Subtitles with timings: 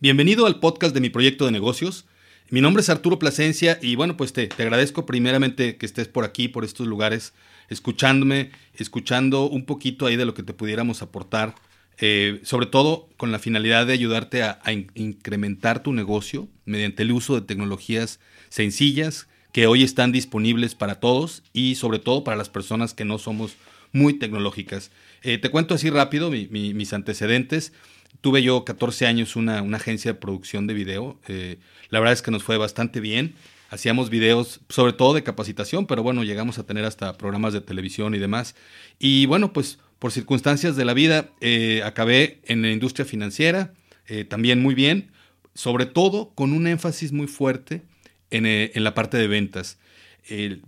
[0.00, 2.04] Bienvenido al podcast de mi proyecto de negocios.
[2.50, 6.24] Mi nombre es Arturo Plasencia y bueno, pues te, te, agradezco primeramente que estés por
[6.24, 7.34] aquí, por estos lugares,
[7.68, 11.56] escuchándome, escuchando un poquito ahí de lo que te pudiéramos aportar,
[11.98, 14.60] eh, sobre todo con la finalidad de ayudarte a,
[14.94, 18.20] incrementar tu negocio mediante el uso de tecnologías
[18.50, 23.18] sencillas que hoy están disponibles para todos y sobre todo para las personas que no
[23.18, 23.56] somos
[23.90, 24.92] muy tecnológicas.
[25.22, 27.72] Eh, te cuento así rápido mi, mi, mis antecedentes.
[28.20, 31.18] Tuve yo 14 años una, una agencia de producción de video.
[31.28, 31.58] Eh,
[31.90, 33.34] la verdad es que nos fue bastante bien.
[33.70, 38.14] Hacíamos videos, sobre todo de capacitación, pero bueno, llegamos a tener hasta programas de televisión
[38.14, 38.56] y demás.
[38.98, 43.72] Y bueno, pues por circunstancias de la vida, eh, acabé en la industria financiera,
[44.06, 45.10] eh, también muy bien,
[45.54, 47.82] sobre todo con un énfasis muy fuerte
[48.30, 49.78] en, en la parte de ventas.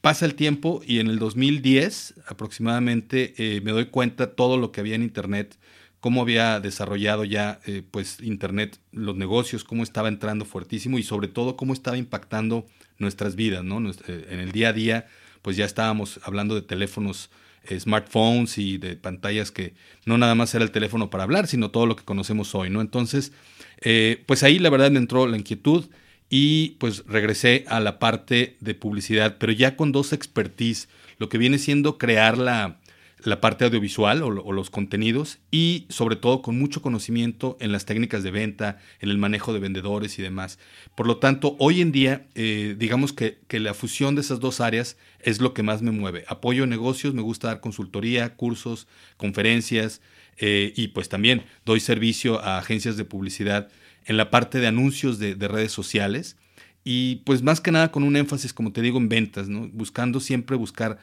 [0.00, 4.94] pasa el tiempo y en el 2010 aproximadamente me doy cuenta todo lo que había
[4.94, 5.56] en Internet
[6.02, 11.28] cómo había desarrollado ya eh, pues Internet, los negocios, cómo estaba entrando fuertísimo y sobre
[11.28, 12.66] todo cómo estaba impactando
[12.98, 13.78] nuestras vidas, ¿no?
[13.88, 15.06] Eh, en el día a día,
[15.42, 17.30] pues ya estábamos hablando de teléfonos,
[17.68, 21.70] eh, smartphones y de pantallas que no nada más era el teléfono para hablar, sino
[21.70, 22.80] todo lo que conocemos hoy, ¿no?
[22.80, 23.32] Entonces,
[24.26, 25.84] pues ahí la verdad me entró la inquietud
[26.28, 31.38] y pues regresé a la parte de publicidad, pero ya con dos expertise, lo que
[31.38, 32.80] viene siendo crear la,
[33.24, 38.22] la parte audiovisual o, los contenidos y sobre todo con mucho conocimiento en las técnicas
[38.22, 40.58] de venta, en el manejo de vendedores y demás.
[40.94, 44.96] Por lo tanto, hoy en día, eh, digamos que, la fusión de esas dos áreas
[45.20, 46.24] es lo que más me mueve.
[46.26, 50.00] Apoyo negocios, me gusta dar consultoría, cursos, conferencias
[50.38, 53.68] eh, y pues también doy servicio a agencias de publicidad
[54.06, 56.36] en la parte de anuncios de, redes sociales
[56.84, 59.68] y pues más que nada con un énfasis, como te digo, en ventas, ¿no?
[59.68, 60.98] buscando siempre buscar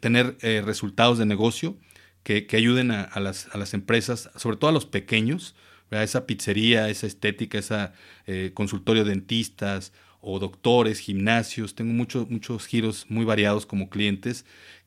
[0.00, 1.76] tener eh, resultados de negocio
[2.22, 5.54] que, que ayuden a, las, a, las, empresas, sobre todo a los pequeños,
[5.90, 7.92] esa pizzería, esa estética, esa
[8.26, 11.74] eh, consultorio de dentistas o doctores, gimnasios.
[11.74, 14.44] Tengo muchos muchos giros muy variados como clientes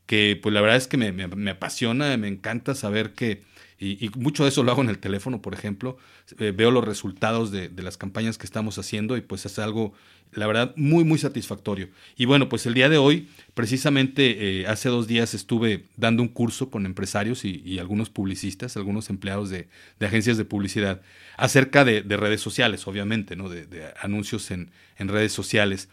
[0.07, 3.43] que pues la verdad es que me, me, apasiona, me encanta saber que,
[3.77, 5.97] y, mucho de eso lo hago en el teléfono, por ejemplo.
[6.39, 9.93] Eh, veo los resultados de, de, las campañas que estamos haciendo y pues es algo,
[10.31, 11.89] la verdad, muy, muy satisfactorio.
[12.15, 16.29] Y bueno, pues el día de hoy, precisamente eh, hace dos días estuve dando un
[16.29, 19.67] curso con empresarios y, y algunos publicistas, algunos empleados de,
[19.99, 21.01] de, agencias de publicidad,
[21.35, 23.49] acerca de, redes sociales, obviamente, ¿no?
[23.49, 23.67] de,
[24.01, 25.89] anuncios en, en redes sociales.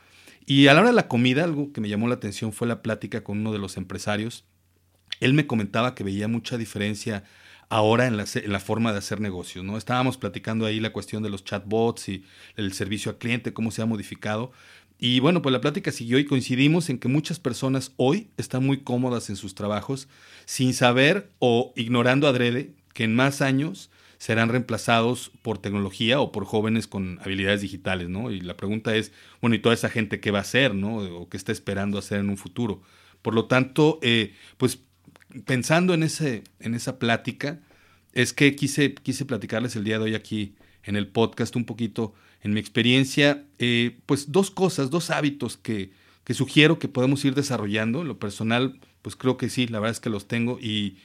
[0.47, 2.82] Y a la hora de la comida, algo que me llamó la atención fue la
[2.82, 4.44] plática con uno de los empresarios.
[5.21, 7.25] Él me comentaba que veía mucha diferencia
[7.71, 9.65] ahora en la, forma de hacer negocios.
[9.65, 9.78] ¿no?
[9.78, 12.25] Estábamos platicando ahí la cuestión de los chatbots y
[12.56, 14.53] el servicio al cliente, cómo se ha modificado.
[14.99, 18.81] Y bueno, pues la plática siguió y coincidimos en que muchas personas hoy están muy
[18.83, 20.09] cómodas en sus trabajos
[20.44, 26.45] sin saber o ignorando adrede que en más años serán reemplazados por tecnología o por
[26.45, 28.31] jóvenes con habilidades digitales, ¿no?
[28.31, 30.97] Y la pregunta es, bueno, ¿y toda esa gente qué va a hacer, ¿no?
[30.97, 32.83] O qué está esperando hacer en un futuro.
[33.23, 34.81] Por lo tanto, eh, pues
[35.45, 37.61] pensando en, ese, en esa plática,
[38.13, 40.55] es que quise, quise platicarles el día de hoy aquí
[40.85, 45.91] en el podcast un poquito, en mi experiencia, eh, pues dos cosas, dos hábitos que,
[46.25, 48.03] que sugiero que podemos ir desarrollando.
[48.03, 50.99] En lo personal, pues creo que sí, la verdad es que los tengo y,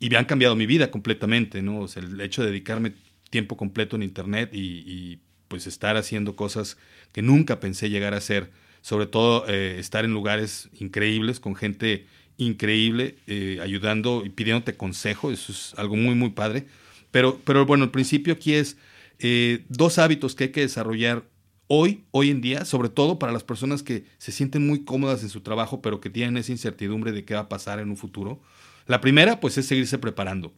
[0.00, 1.80] y me han cambiado mi vida completamente, ¿no?
[1.80, 2.94] O sea, el hecho de dedicarme
[3.28, 6.76] tiempo completo en Internet y, pues estar haciendo cosas
[7.10, 8.52] que nunca pensé llegar a hacer,
[8.82, 12.06] sobre todo eh, estar en lugares increíbles con gente
[12.36, 16.66] increíble, eh, ayudando y pidiéndote consejo, eso es algo muy, muy padre.
[17.10, 18.76] Pero, pero bueno, el principio aquí es
[19.18, 21.24] eh, dos hábitos que hay que desarrollar
[21.66, 25.30] hoy, hoy en día, sobre todo para las personas que se sienten muy cómodas en
[25.30, 28.40] su trabajo, pero que tienen esa incertidumbre de qué va a pasar en un futuro.
[28.90, 30.52] La primera, pues, es seguirse preparando.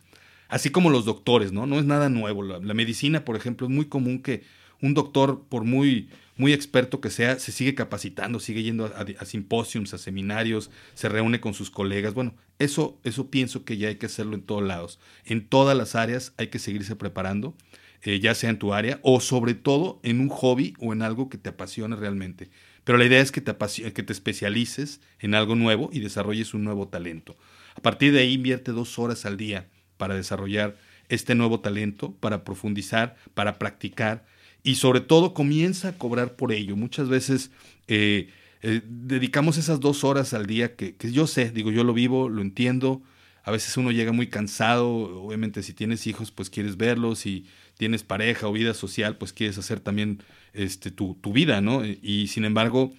[0.48, 1.66] Así como los doctores, ¿no?
[1.66, 2.43] No es nada nuevo.
[2.43, 4.43] La, medicina, por ejemplo, es muy común que
[4.81, 9.25] un doctor, por muy muy experto que sea, se sigue capacitando, sigue yendo a, a,
[9.26, 12.15] simposiums, a seminarios, se reúne con sus colegas.
[12.15, 14.99] Bueno, eso, eso pienso que ya hay que hacerlo en todos lados.
[15.26, 17.54] En todas las áreas hay que seguirse preparando,
[18.00, 21.28] eh, ya sea en tu área o sobre todo en un hobby o en algo
[21.28, 22.49] que te apasione realmente.
[22.85, 23.55] Pero la idea es que te,
[23.93, 27.37] que te especialices en algo nuevo y desarrolles un nuevo talento.
[27.75, 30.77] A partir de ahí invierte dos horas al día para desarrollar
[31.09, 34.25] este nuevo talento, para profundizar, para practicar
[34.63, 36.77] y sobre todo comienza a cobrar por ello.
[36.77, 37.51] Muchas veces
[37.89, 38.29] eh,
[38.63, 42.43] eh, dedicamos esas dos horas al día que, yo sé, digo, yo lo vivo, lo
[42.43, 43.03] entiendo.
[43.45, 47.47] A veces uno llega muy cansado, obviamente si tienes hijos pues quieres verlos, si
[47.77, 50.23] tienes pareja o vida social pues quieres hacer también
[50.53, 51.85] este, tu, tu vida, ¿no?
[51.85, 52.93] Y sin embargo,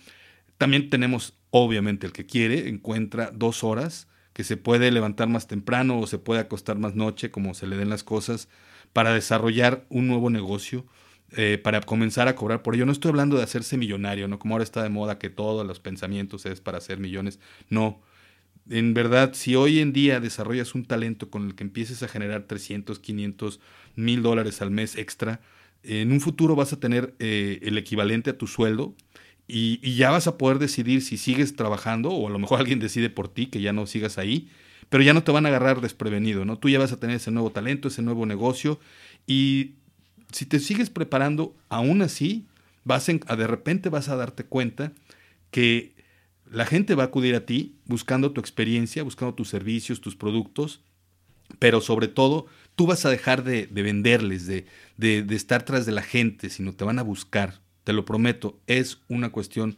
[0.58, 6.00] también tenemos, obviamente, el que quiere encuentra dos horas que se puede levantar más temprano
[6.00, 8.50] o se puede acostar más noche, como se le den las cosas,
[8.92, 10.86] para desarrollar un nuevo negocio,
[11.36, 12.86] eh, para comenzar a cobrar por ello.
[12.86, 14.40] No estoy hablando de hacerse millonario, ¿no?
[14.40, 17.40] Como ahora está de moda que todos los pensamientos es para hacer millones.
[17.70, 18.02] No.
[18.70, 22.44] En verdad, si hoy en día desarrollas un talento con el que empieces a generar
[22.44, 23.60] 300, 500,
[23.96, 25.42] mil dólares al mes extra,
[25.84, 28.96] en un futuro vas a tener eh, el equivalente a tu sueldo
[29.48, 33.10] y, ya vas a poder decidir si sigues trabajando o a lo mejor alguien decide
[33.10, 34.50] por ti que ya no sigas ahí,
[34.90, 36.58] pero ya no te van a agarrar desprevenido, ¿no?
[36.58, 38.80] Tú ya vas a tener ese nuevo talento, ese nuevo negocio
[39.28, 39.76] y
[40.32, 42.48] si te sigues preparando, aún así,
[42.84, 44.92] vas a, de repente vas a darte cuenta
[45.52, 45.94] que
[46.52, 50.82] la gente va a acudir a ti buscando tu experiencia, buscando tus servicios, tus productos,
[51.60, 54.66] pero sobre todo tú vas a dejar de, venderles, de,
[54.98, 57.63] de, estar tras de la gente, sino te van a buscar.
[57.84, 59.78] Te lo prometo, es una cuestión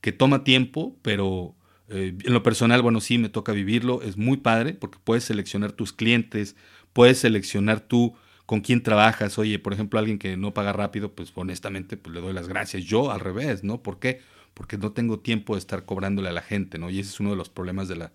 [0.00, 1.54] que toma tiempo, pero
[1.88, 5.72] eh, en lo personal, bueno, sí me toca vivirlo, es muy padre porque puedes seleccionar
[5.72, 6.56] tus clientes,
[6.92, 8.14] puedes seleccionar tú
[8.46, 9.38] con quién trabajas.
[9.38, 12.84] Oye, por ejemplo, alguien que no paga rápido, pues honestamente pues, le doy las gracias.
[12.84, 13.82] Yo al revés, ¿no?
[13.82, 14.20] ¿Por qué?
[14.54, 16.90] Porque no tengo tiempo de estar cobrándole a la gente, ¿no?
[16.90, 18.12] Y ese es uno de los problemas de la,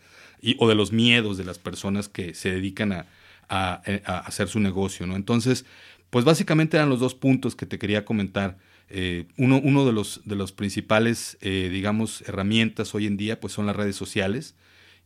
[0.58, 3.06] o de los miedos de las personas que se dedican a,
[3.48, 5.16] a, a, hacer su negocio, ¿no?
[5.16, 5.66] Entonces,
[6.10, 8.58] pues básicamente eran los dos puntos que te quería comentar.
[8.90, 13.54] Eh, uno, uno de los, de los principales, eh, digamos, herramientas hoy en día, pues
[13.54, 14.56] son las redes sociales.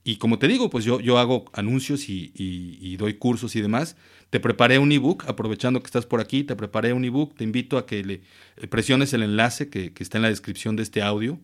[0.03, 3.97] Y como te digo, pues yo, yo hago anuncios y, doy cursos y demás.
[4.29, 7.35] Te preparé un ebook, aprovechando que estás por aquí, te preparé un ebook.
[7.35, 8.21] Te invito a que le
[8.56, 11.39] eh, presiones el enlace que, que, está en la descripción de este audio.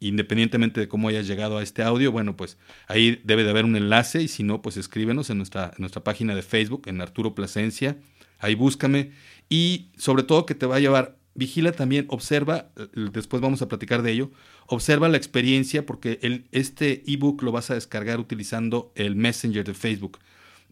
[0.00, 3.76] Independientemente de cómo hayas llegado a este audio, bueno, pues ahí debe de haber un
[3.76, 7.34] enlace y si no, pues escríbenos en nuestra, en nuestra página de Facebook, en Arturo
[7.34, 7.96] Plasencia.
[8.40, 9.12] Ahí búscame
[9.48, 13.68] y sobre todo que te va a llevar vigila también, observa, eh, después vamos a
[13.68, 14.30] platicar de ello,
[14.66, 19.74] observa la experiencia porque el, este ebook lo vas a descargar utilizando el Messenger de
[19.74, 20.18] Facebook.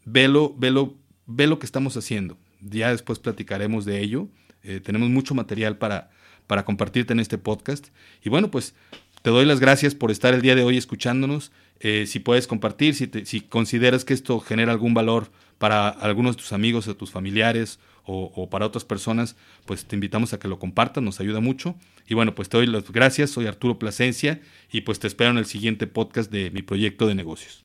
[0.05, 0.97] Velo, velo,
[1.27, 2.39] ve lo que estamos haciendo.
[2.61, 4.29] Ya después platicaremos de ello.
[4.63, 6.11] Eh, tenemos mucho material para,
[6.47, 7.89] para compartirte en este podcast.
[8.25, 8.75] Y bueno, pues
[9.23, 11.53] te doy las gracias por estar el día de hoy escuchándonos.
[11.81, 16.43] Eh, si puedes compartir, si, si consideras que esto genera algún valor para algunos de
[16.43, 17.79] tus amigos o tus familiares
[18.11, 21.77] o, para otras personas, pues te invitamos a que lo compartan, nos ayuda mucho.
[22.09, 24.41] Y bueno, pues te doy las gracias, soy Arturo Plasencia
[24.73, 27.57] y pues te espero en el siguiente podcast de mi proyecto de negocios.